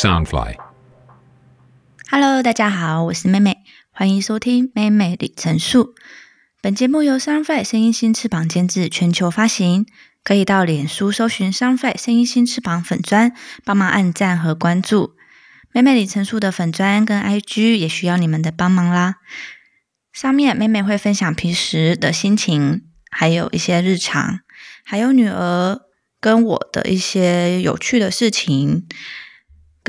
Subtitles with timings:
[0.00, 3.58] Soundfly，Hello，大家好，我是妹妹，
[3.90, 5.94] 欢迎收听妹妹里程数。
[6.62, 9.84] 本节目由 Soundfly 声音新翅膀监制，全球发行。
[10.24, 15.16] 可以到脸书搜寻 Soundfly 声音新翅膀粉砖，帮忙按赞和关注。
[15.74, 19.16] 妹妹里程数的粉砖跟 IG 也需要你们的帮忙啦。
[20.14, 24.40] 上面妹妹会分享平时的心情，还有一些日常，
[24.82, 25.78] 还有女儿
[26.18, 28.86] 跟我的一些有趣的事情，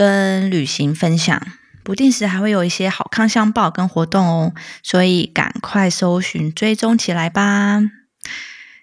[0.01, 1.39] 跟旅行分享。
[1.83, 7.83] 不定时还会有一些好康相报跟活动哦，所以赶快搜寻追踪起来吧。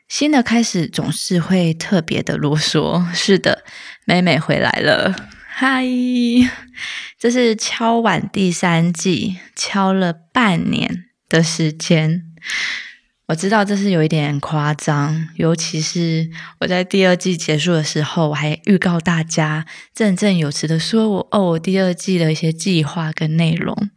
[0.06, 3.04] 新的开始总是会特别的啰嗦。
[3.12, 3.64] 是的，
[4.04, 5.12] 妹妹回来了，
[5.48, 5.84] 嗨！
[7.18, 11.06] 这是敲碗第三季，敲了半年。
[11.28, 12.22] 的时间，
[13.28, 23.90] 我知道这是有一点夸张，尤其是我在第二季结束的时候，我还预告大家，振振有词的说我哦，我第二季的一些计划跟内容，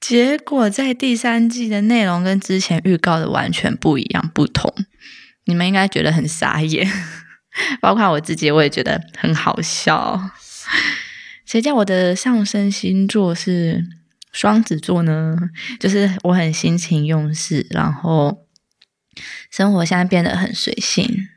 [0.00, 4.74] 结果在第三季的内容跟之前预告的完全不一样，不同，
[5.44, 6.84] 你们应该觉得很傻眼，
[7.80, 10.20] 包括我自己，我也觉得很好笑。
[11.46, 13.84] 谁叫我的上升星座是？
[14.30, 15.34] 双子座呢，
[15.80, 18.46] 就是我很心情用事，然后
[19.50, 21.28] 生活现在变得很随性。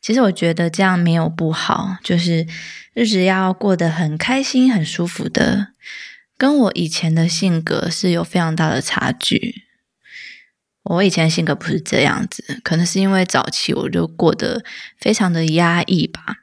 [0.00, 2.46] 其实我觉得这样没有不好，就是
[2.92, 5.68] 日子要过得很开心、很舒服的，
[6.36, 9.62] 跟我以前的性格是有非常大的差距。
[10.82, 14.62] 我以前性格不是这样子，可能是因为早期我就过得
[14.98, 16.36] 非常的压抑吧。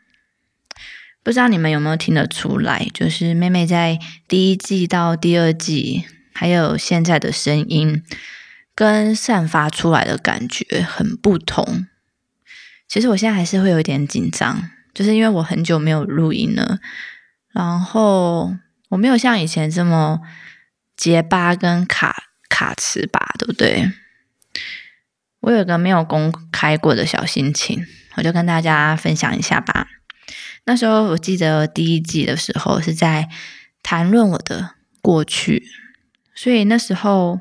[1.22, 8.02] 不知道你们有没有听得出来，就是妹妹在第一季到第二季，还有现在的声音，
[8.82, 11.86] 跟散发出来的感觉很不同。
[12.88, 16.80] 其实我现在还是会有点紧张，就是因为我很久没有录音了，
[17.54, 18.56] 然后
[18.90, 20.22] 我没有像以前这么
[20.98, 23.92] 结巴跟卡卡词吧，对不对？
[25.42, 29.86] 我有个没有公开过的小心情，我就跟大家分享一下吧。
[30.66, 33.30] 那时候我记得第一季的时候是在
[33.84, 34.72] 谈论我的
[35.04, 35.68] 过去，
[36.34, 37.40] 所以那时候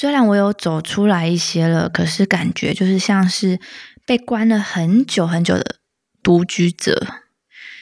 [0.00, 3.60] 虽然我有走出来一些了，可是感觉就是像是
[4.06, 5.76] 被关了很久很久的
[6.22, 7.06] 独居者，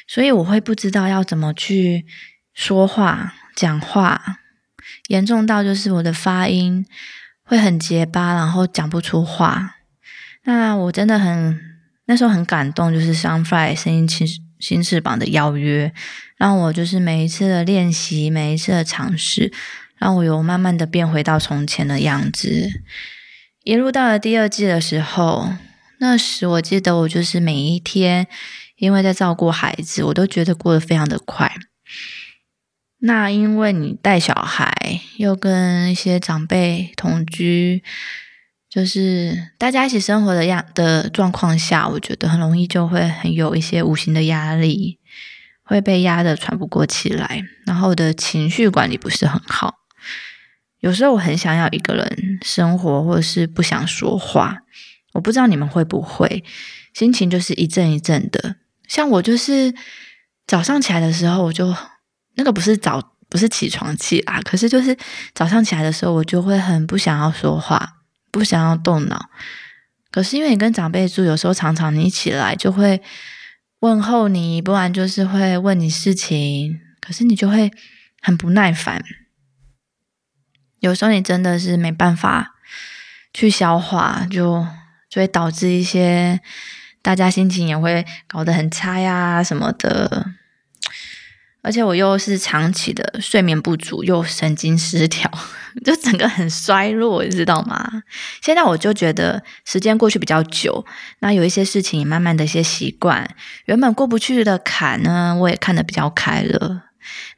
[0.09, 2.05] 所以我会不知道要怎么去
[2.53, 4.41] 说话、讲话，
[5.07, 6.85] 严重到就是我的发音
[7.45, 9.77] 会很结巴，然后讲不出话。
[10.43, 11.61] 那我真的很。
[12.07, 14.27] 那时候很感动，就是 Sunfly 声音新
[14.59, 15.93] 新翅膀的邀约，
[16.37, 19.53] 让我就是每一次的练习，每一次的尝试，
[19.99, 22.69] 让我有慢慢的变回到从前的样子。
[23.65, 25.53] 一路到了第二季的时候，
[25.99, 28.27] 那时我记得我就是每一天，
[28.77, 31.53] 因为在照顾孩子，我都觉得过得非常的快。
[33.01, 37.83] 那因为你带小孩，又跟一些长辈同居。
[38.71, 44.99] 就是大家一起生活的样的状况下，我觉得很容易就会很有一些无形的压力，
[45.63, 49.78] 会被压得喘不过气来，然后我的情绪管理不是很好。
[50.81, 54.59] 有时候我很想要一个人生活，或者是不想说话。
[55.13, 56.45] 我不知道你们会不会，
[56.95, 58.57] 心情就是一阵一阵的。
[58.87, 59.75] 像我就是
[60.47, 61.75] 早上起来的时候，我就
[62.35, 64.97] 那个不是早不是起床气啊，可是就是
[65.35, 67.95] 早上起来的时候，我就会很不想要说话。
[68.31, 69.31] 不想要动脑，
[70.11, 73.01] 可是因为你跟长辈住，有时候常常你一起来就会
[73.81, 77.73] 问候你，不然就是会问你事情，可是你就会
[78.21, 79.03] 很不耐烦。
[80.81, 82.55] 有时候你真的是没办法
[83.33, 84.67] 去消化，就
[85.09, 86.41] 就会导致一些
[87.03, 90.27] 大家心情也会搞得很差呀什么的。
[91.61, 95.31] 而且我又是长期的睡眠不足，又神经失调，
[95.85, 98.05] 就整个很衰弱，你知道吗？
[98.41, 100.87] 现在我就觉得时间过去比较久，
[101.19, 103.29] 那有一些事情也慢慢的一些习惯，
[103.67, 106.85] 原本过不去的坎呢，我也看得比较开了。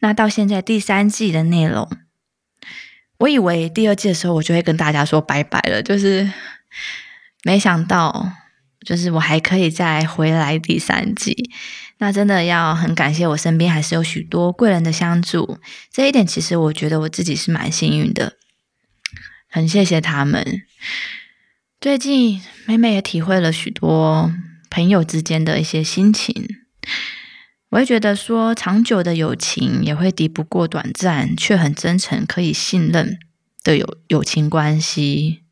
[0.01, 1.91] 那到现在第三季的内容，
[3.21, 6.31] 我以为第二季的时候我就会跟大家说拜拜了，就是
[7.45, 8.33] 没想到，
[8.85, 11.51] 就是我还可以再回来第三季。
[11.99, 15.59] 那真的要很感谢我身边还是有许多贵人的相助，
[15.93, 18.39] 这一点其实我觉得我自己是蛮幸运的，
[19.51, 20.63] 很谢谢他们。
[21.79, 24.33] 最近妹妹也体会了许多
[24.71, 26.49] 朋友之间的一些心情，
[27.71, 33.19] 我会觉得说长久的友情也会敌不过短暂却很真诚、可以信任
[33.63, 35.45] 的友友情关系。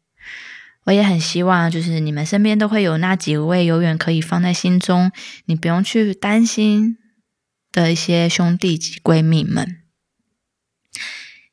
[0.85, 5.12] 我也很希望，就是你们身边都会有那几位永远可以放在心中，
[5.44, 6.97] 你不用去担心
[7.70, 9.76] 的一些兄弟及闺蜜们。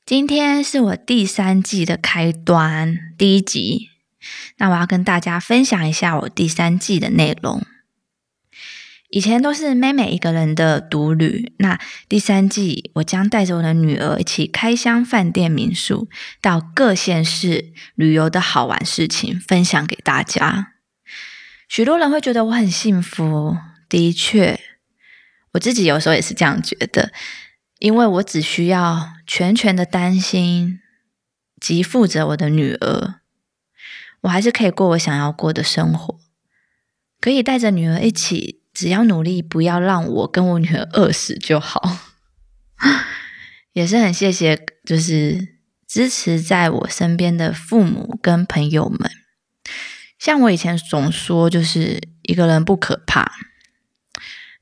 [0.03, 3.89] 今天是我第三季的开端，第一集。
[4.57, 7.61] 那我要跟大家分享一下我第三季的内容。
[9.09, 11.79] 以前都是妹妹一个人的独旅，那
[12.09, 16.09] 第三季我将带着我的女儿一起开箱饭店民宿，
[16.41, 20.73] 到各县市旅游的好玩事情分享给大家。
[21.69, 23.55] 许多人会觉得我很幸福，
[23.87, 24.59] 的确，
[25.53, 27.13] 我自己有时候也是这样觉得，
[27.79, 30.79] 因为我只需要全权的担心
[31.61, 33.21] 及负责我的女儿，
[34.21, 36.19] 我还是可以过我想要过的生活，
[37.21, 38.64] 可以带着女儿一起。
[38.75, 41.97] 只要努力，不要让我跟我女儿饿死就好。
[43.71, 45.55] 也是很谢谢，就是
[45.87, 49.09] 支持在我身边的父母跟朋友们。
[50.19, 53.31] 像我以前总说，就是一个人不可怕。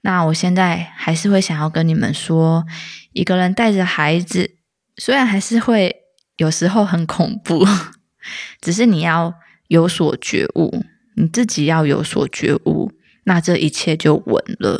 [0.01, 2.65] 那我现在还是会想要跟你们说，
[3.13, 4.57] 一个人带着孩子，
[4.97, 5.95] 虽然还是会
[6.37, 7.65] 有时候很恐怖，
[8.61, 9.33] 只是你要
[9.69, 12.91] 有所觉悟，你自己要有所觉悟。
[13.25, 14.79] 那这一切就稳了。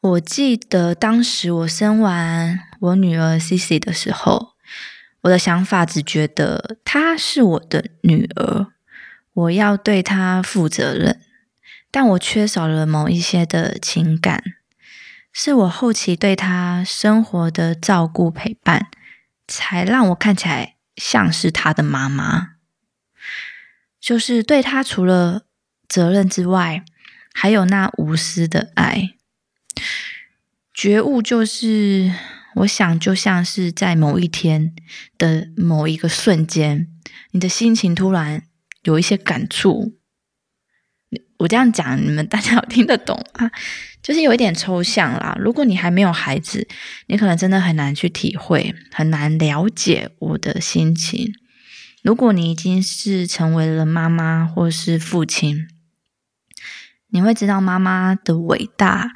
[0.00, 4.54] 我记得当时我生完我女儿 C C 的时候，
[5.22, 8.68] 我的想法只觉得她是我的女儿，
[9.32, 11.20] 我要对她负责任，
[11.90, 14.44] 但我缺少了某一些的情感，
[15.32, 18.86] 是我后期对她生活的照顾陪伴，
[19.48, 22.50] 才让我看起来像是她的妈妈，
[23.98, 25.45] 就是对她除了。
[25.88, 26.84] 责任之外，
[27.32, 29.10] 还有那无私的爱。
[30.72, 32.12] 觉悟就是，
[32.56, 34.74] 我想就像是在某一天
[35.16, 36.88] 的某一个瞬间，
[37.30, 38.42] 你的心情突然
[38.82, 39.96] 有一些感触。
[41.38, 43.50] 我这样讲，你们大家有听得懂啊？
[44.02, 45.36] 就是有一点抽象啦。
[45.38, 46.66] 如果你还没有孩子，
[47.08, 51.32] 你可能真的很难去体会，很难了解我的心情。
[52.02, 55.68] 如果你已经是成为了妈妈或是父亲，
[57.08, 59.12] 你会知道妈妈的伟大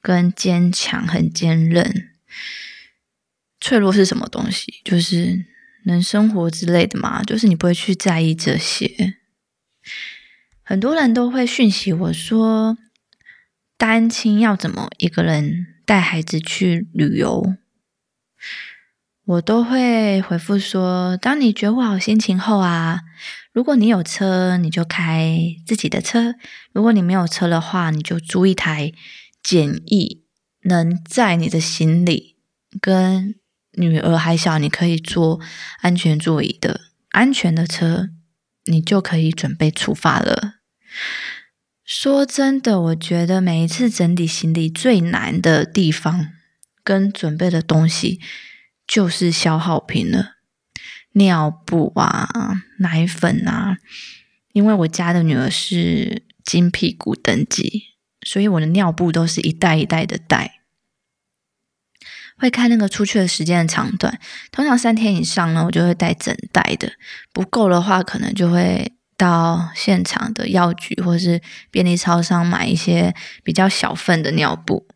[0.00, 2.10] 跟坚强，很坚韧。
[3.60, 4.80] 脆弱是什么东西？
[4.84, 5.46] 就是
[5.84, 7.22] 能生活之类的嘛。
[7.22, 9.16] 就是你不会去在意这些。
[10.62, 12.78] 很多人都会讯息我说，
[13.76, 17.56] 单亲要怎么一个人带孩子去旅游？
[19.26, 23.00] 我都会回复说：当你觉悟好心情后啊。
[23.52, 26.34] 如果你有车，你就开自己的车；
[26.72, 28.92] 如果你没有车的话，你就租一台
[29.42, 30.24] 简易
[30.64, 32.36] 能载你的行李
[32.80, 33.36] 跟
[33.72, 35.40] 女儿还小，你可以坐
[35.80, 36.80] 安全座椅的
[37.10, 38.10] 安全的车，
[38.66, 40.56] 你就可以准备出发了。
[41.84, 46.32] 说真的，我觉得每一次整理行李最难的地方
[46.82, 48.20] 跟准备的东西，
[48.86, 50.32] 就是消耗品了。
[51.12, 52.28] 尿布啊，
[52.80, 53.78] 奶粉啊，
[54.52, 57.84] 因为我家的女儿是金屁股等级，
[58.26, 60.60] 所以我的尿布都是一袋一袋的带。
[62.36, 64.18] 会看那个出去的时间的长短，
[64.50, 66.88] 通常三天以上呢，我就会带整袋的；
[67.32, 71.40] 不够的话，可能就会到现场的药局或是
[71.70, 73.14] 便利超商买一些
[73.44, 74.88] 比较小份的尿布。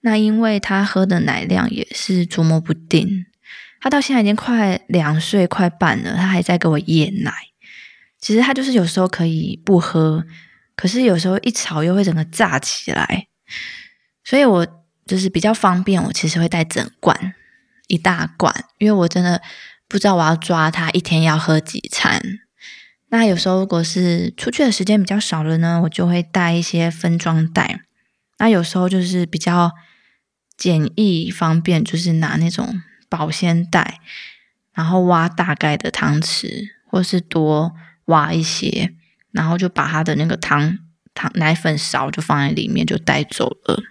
[0.00, 3.26] 那因为他喝的奶量也是捉摸不定。
[3.80, 7.32] 他到现在已经快两岁快半了，他还在给我夜奶。
[8.20, 10.24] 其实他就是有时候可以不喝，
[10.76, 13.26] 可是有时候一吵又会整个炸起来。
[14.22, 14.66] 所以我
[15.06, 17.34] 就是比较方便，我其实会带整罐
[17.86, 19.40] 一大罐，因为我真的
[19.88, 22.22] 不知道我要抓他一天要喝几餐。
[23.08, 27.80] 那有时候如果是出去的时间比较少了呢，我就会带一些分装袋。
[28.38, 29.72] 那有时候就是比较
[30.60, 32.80] 简易方便，就是拿那种。
[33.10, 33.98] 保鲜袋，
[34.72, 37.74] 然后挖大概的汤匙，或是多
[38.04, 38.94] 挖一些，
[39.32, 40.78] 然后就把他的那个汤
[41.12, 43.82] 汤奶粉勺就放在里面，就带走了。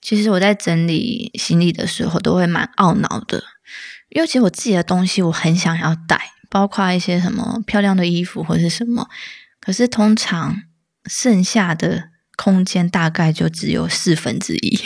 [0.00, 3.42] 其实我在整理行李的时候，都会蛮懊恼的，
[4.10, 9.08] 因为其实我自己的东西我很想要带，包括一些什么漂亮的衣服或是什么，
[9.58, 10.62] 可是通常
[11.06, 14.80] 剩下的空间大概就只有四分之一。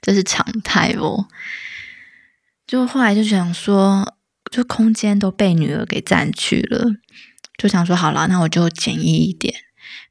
[0.00, 1.28] 这是常态哦。
[2.66, 4.16] 就后来就想说，
[4.50, 6.96] 就空间都被女儿给占去了，
[7.58, 9.54] 就想说好了，那我就简易一点。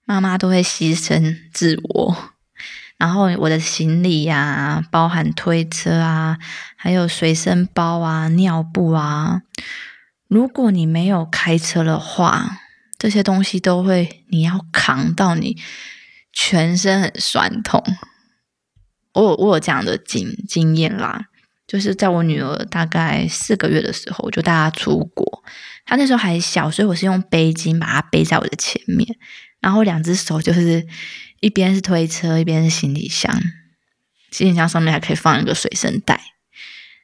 [0.05, 2.31] 妈妈都会牺牲自我，
[2.97, 6.37] 然后我的行李呀，包含推车啊，
[6.75, 9.41] 还有随身包啊、尿布啊。
[10.27, 12.59] 如果你没有开车的话，
[12.97, 15.57] 这些东西都会你要扛到你
[16.33, 17.81] 全身很酸痛。
[19.13, 21.27] 我有我有这样的经经验啦，
[21.67, 25.43] 就是在我女儿大概四个月的时候，我就带她出国。
[25.85, 29.15] 她那时候还小，所以我是用背巾把她背在我的前面，
[29.59, 30.85] 然后两只手就是
[31.41, 33.31] 一边是推车，一边是行李箱，
[34.31, 36.19] 行李箱上面还可以放一个随身带。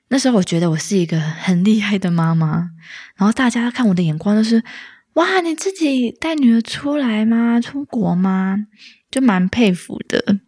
[0.08, 2.72] 那时候我觉得我是一个很厉害的妈妈，
[3.16, 4.64] 然后大家看我的眼光都是：
[5.14, 7.60] 哇，你自己带女儿出来吗？
[7.60, 8.68] 出国吗？
[9.10, 10.40] 就蛮佩服的。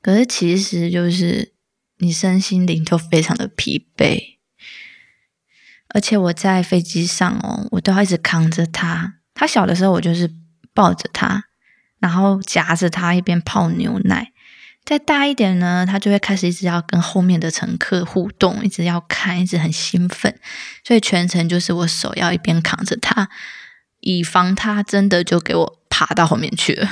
[0.00, 1.54] 可是其实就是
[1.98, 4.38] 你身心灵都非常的疲惫，
[5.88, 9.20] 而且我在飞机上哦，我都要一直扛着他。
[9.34, 10.30] 他小的时候，我就是
[10.74, 11.44] 抱着他，
[11.98, 14.32] 然后夹着他一边泡牛奶。
[14.84, 20.38] 再大一点呢，他就会开始一直要跟后面的乘客互动，一直要看，一直很兴奋。
[20.84, 23.28] 所以全程就是我手要一边扛着他，
[24.00, 26.90] 以防他真的就给我爬到后面去了。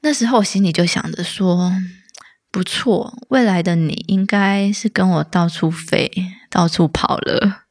[0.00, 1.72] 那时候我心里就想着说
[2.50, 6.10] ：“不错，未来的你应该是跟我到处飞、
[6.50, 7.62] 到处跑了。”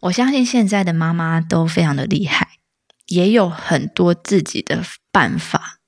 [0.00, 2.58] 我相信现在的妈妈都非常的厉害，
[3.06, 5.78] 也有很多自己的办法。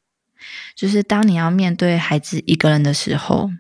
[0.75, 3.51] 就是当你要面对孩子一个人的时候，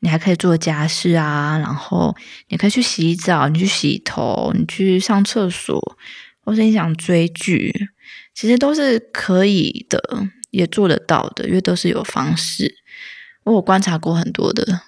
[0.00, 2.16] 你还可以做家事啊，然后
[2.48, 5.98] 你可以去洗澡、你去洗头、你去上厕所，
[6.40, 7.90] 或是你想追剧，
[8.34, 10.28] 其实都是可以的。
[10.52, 12.76] 也做得到的，因为都是有方式。
[13.42, 14.80] 我有观察过很多的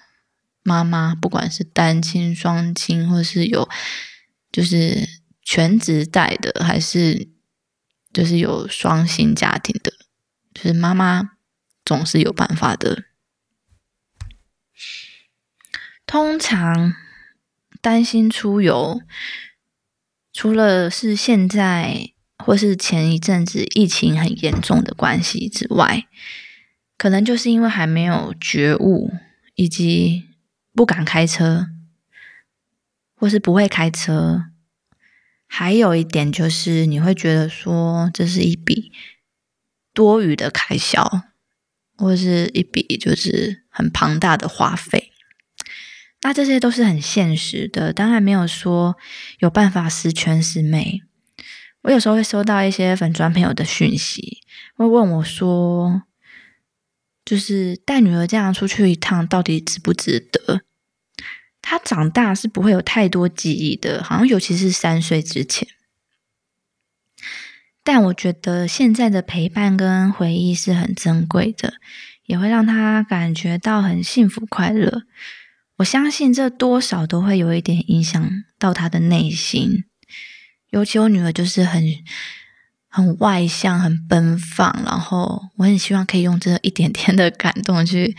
[0.63, 3.69] 妈妈，不管是单亲、双亲，或是有
[4.51, 5.07] 就是
[5.43, 7.27] 全职带的，还是
[8.11, 9.91] 就是有双薪家庭的，
[10.55, 11.33] 就是妈妈
[11.89, 13.05] 总是有办法的。
[16.05, 16.93] 通常
[17.81, 19.01] 担心出游，
[20.31, 22.13] 除了是现在。
[22.41, 26.07] 或是前一阵子疫情很严重的关系之外，
[26.97, 29.11] 可能就是因为还没有觉悟，
[29.55, 30.29] 以及
[30.73, 31.67] 不敢开车，
[33.13, 34.45] 或是不会开车。
[35.47, 38.93] 还有一点就是，你会觉得说这是一笔
[39.93, 41.23] 多余的开销，
[41.99, 45.11] 或是一笔就是很庞大的花费。
[46.21, 48.97] 那这些都是很现实的，当然没有说
[49.39, 51.01] 有办法十全十美。
[51.83, 54.39] 我有时候会收到一些粉砖朋友的讯息，
[54.75, 56.03] 会问我说
[57.23, 60.61] ：“就是带女儿这样出去一趟，到底值不值得？
[61.61, 65.67] 她长大是不会有太多记忆的，好像尤其是三岁之前。
[67.91, 71.73] 但我觉得现在的陪伴跟回忆是很珍贵的，
[72.27, 75.01] 也会让她感觉到很幸福快乐。
[75.77, 78.29] 我相信这多少都会有一点影响
[78.59, 79.85] 到她的内心。”
[80.69, 81.83] 尤其我女儿就是很
[82.87, 88.15] 很外向、很奔放，然后我很希望可以用这一点点的感动去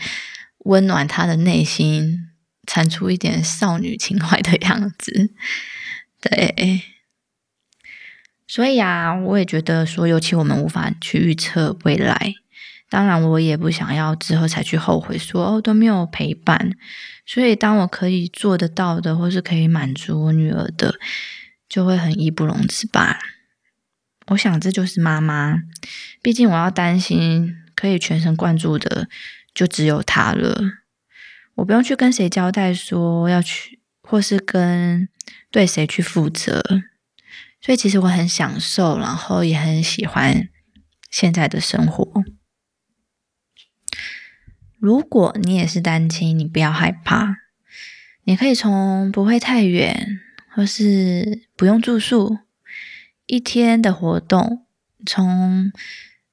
[0.65, 2.27] 温暖她的内心，
[2.67, 5.31] 产出一点少女情怀的样子。
[6.19, 6.81] 对，
[8.51, 12.33] 所以啊，我也觉得说，尤其我们无法去预测未来，
[12.89, 16.71] 当然我也不想要之后才去后悔说哦都没有陪伴。
[17.25, 20.95] 所以，当我可以做得到的，或是可以满足我女儿的。
[21.69, 23.17] 就会很义不容辞吧。
[24.27, 25.61] 我想这就是妈妈，
[26.21, 29.07] 毕竟我要担心可以全神贯注的
[29.53, 30.61] 就只有她了。
[31.55, 35.07] 我不用去跟谁交代说要去，或是跟
[35.49, 36.61] 对谁去负责。
[37.61, 40.49] 所以其实我很享受，然后也很喜欢
[41.09, 42.23] 现在的生活。
[44.79, 47.37] 如果你也是单亲，你不要害怕，
[48.23, 50.19] 你可以从不会太远。
[50.53, 52.39] 或是不用住宿，
[53.25, 54.65] 一天的活动，
[55.05, 55.71] 从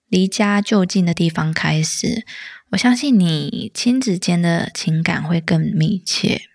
[0.09, 2.27] 离家就近的地方开始，
[2.71, 6.49] 我相信你亲子间的情感会更密切，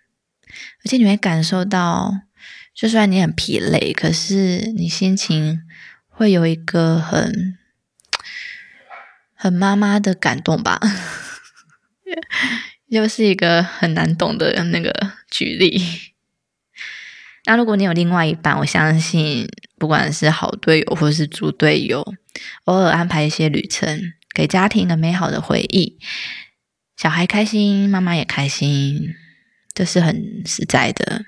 [0.84, 2.24] 而且你会感受到，
[2.74, 5.62] 就算你很疲累，可是你心情
[6.08, 7.58] 会有一个很
[9.36, 10.80] 很妈妈的感动吧，
[12.88, 14.92] 又是一个很难懂的那个
[15.30, 15.82] 举例。
[17.46, 22.02] 那如果你有另外一半，我相信不管是好队友或是猪队友，
[22.64, 26.00] 偶尔安排一些旅程，给家庭的美好的回忆，
[26.96, 29.14] 小孩开心，妈妈也开心，
[29.74, 31.26] 这是很实在的。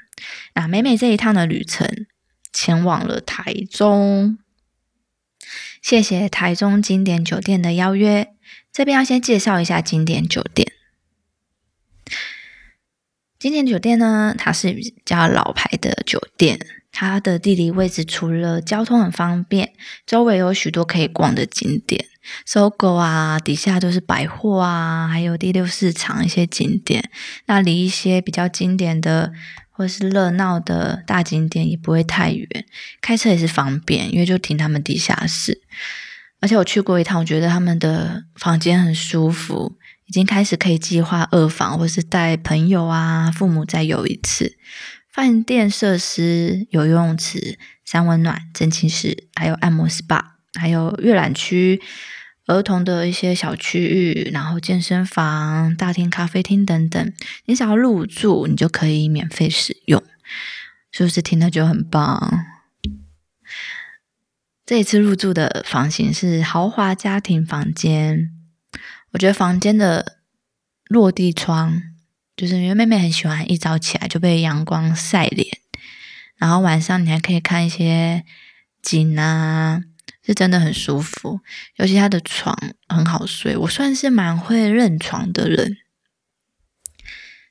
[0.54, 2.06] 那美美这一趟的旅程，
[2.54, 4.38] 前往了台中，
[5.82, 8.34] 谢谢台中经典酒店的邀约，
[8.72, 10.72] 这边要先介绍一下经典酒店。
[13.38, 16.58] 经典酒店呢，它是比较老牌的酒店，
[16.92, 19.74] 它的地理位置除了交通很方便，
[20.08, 22.08] 周围有许多可以逛的景点，
[22.44, 27.12] 搜狗啊，底下都是百货啊，还有第六市场一些景点。
[27.46, 29.32] 那离一些比较经典的
[29.76, 32.48] 或是热闹的大景点也不会太远，
[33.02, 35.62] 开车也是方便，因为就停他们地下室。
[36.40, 44.58] 而且我去过一趟，我觉得他们的房间很舒服，已经开始可以计划二房，或是带朋友啊、父母再游一次。
[45.12, 50.22] 饭店设施有游泳池、三温暖、蒸汽室，还有按摩 SPA，
[50.60, 51.82] 还有阅览区、
[52.48, 57.14] 儿童的一些小区域，然后健身房、大厅、咖啡厅等等。
[57.46, 60.04] 你想要入住，你就可以免费使用，
[60.92, 62.46] 是不是听了就很棒？
[64.66, 68.32] 这一次入住的房型是豪华家庭房间，
[69.12, 70.18] 我觉得房间的
[70.88, 71.82] 落地窗。
[72.38, 75.48] 就是因为妹妹很喜欢一早起来就被阳光晒脸，
[76.36, 78.26] 然后晚上你还可以看一些
[78.82, 79.82] 景啊，
[80.26, 81.40] 是真的很舒服。
[81.76, 85.78] 尤其他的床很好睡，我算是蛮会认床的人。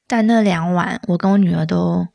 [0.06, 2.06] 但那两晚我跟我女儿都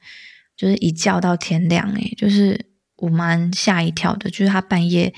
[0.55, 5.13] 就是一觉到天亮，诶就是我蛮吓一跳的，就是她半夜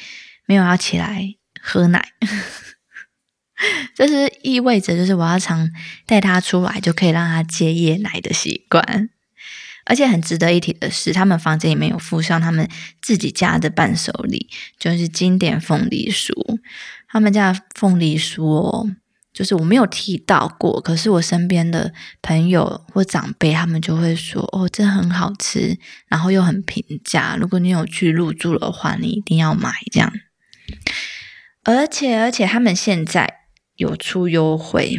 [0.45, 2.09] 没有要起来喝奶。
[3.93, 5.69] 这是意味着，就是我要常
[6.07, 9.09] 带他出来，就可以让他接夜奶的习惯。
[9.85, 12.67] 而且很值得一提的是，他们房间里面有附上他们
[13.01, 14.47] 自己家的伴手礼，
[14.79, 16.31] 就是经典凤梨酥。
[17.07, 18.89] 他们家凤梨酥哦，
[19.33, 27.35] 就是我没有提到过，可是我身边的朋友或长辈他们就会说：“哦，这很好吃，然后又很平价。
[27.39, 30.13] 如果你有去入住的话，你一定要买这样。”
[31.63, 33.41] 而且，而且他们现在。
[33.77, 34.95] 有出优惠，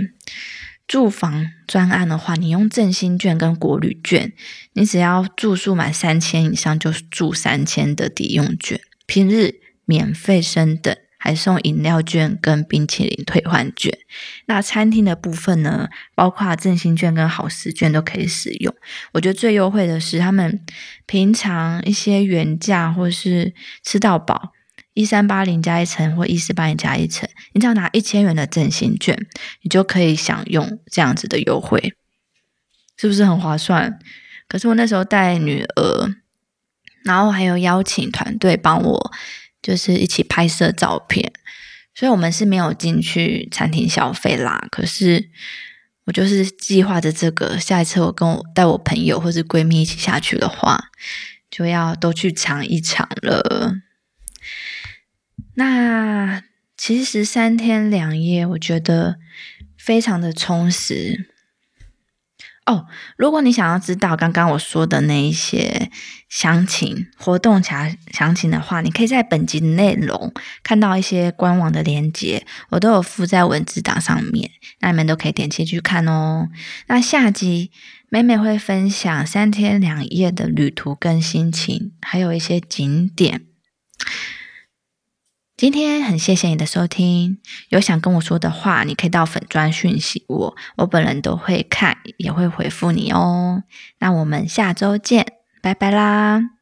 [0.92, 4.34] 住房专案的话，你用振兴券跟国旅券，
[4.74, 9.54] 你只要住宿满三千以上，就住三千的抵用券，平日
[9.86, 13.96] 免费升等，还送饮料券跟冰淇淋退换券。
[14.44, 18.74] 那餐厅的部分呢，包括振兴券跟好食券都可以使用。
[19.12, 20.60] 我觉得最优惠的是，他们
[21.06, 24.52] 平常一些原价或是吃到饱。
[24.94, 29.18] 一三八零加一层或一四八零加一层，你只要拿一千元的振兴券，
[29.62, 31.94] 你就可以享用这样子的优惠，
[32.98, 33.98] 是不是很划算？
[34.48, 36.14] 可是我那时候带女儿，
[37.04, 39.12] 然后还有邀请团队帮我，
[39.62, 41.32] 就是一起拍摄照片，
[41.94, 44.66] 所以我们是没有进去餐厅消费啦。
[44.70, 45.30] 可是
[46.04, 50.90] 我就是计划着这个，下一次我跟我带我朋友或是闺蜜一起下去的话，
[51.50, 53.76] 就要都去尝一尝了。
[55.54, 56.42] 那
[56.76, 59.16] 其实三天两夜，我觉得
[59.76, 61.28] 非常的充实
[62.66, 62.86] 哦。
[63.16, 65.90] 如果你想要知道刚刚我说的那一些
[66.28, 76.48] 详情、活动详详情的话，你可以在本集内容看到一些官网的链接，我都有附在文字档上面，那你们都可以点进去看哦。
[76.86, 77.70] 那下集
[78.08, 83.42] 美美会分享三天两夜的旅途跟心情，还有一些景点。
[85.62, 93.62] 今天很谢谢你的收听，有想跟我说的话，你可以到粉砖讯息我，我本人都会看，也会回复你哦。
[94.00, 95.24] 那我们下周见，
[95.62, 96.61] 拜拜啦。